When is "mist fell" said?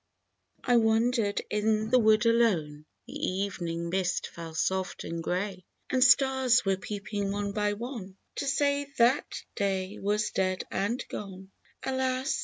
3.91-4.55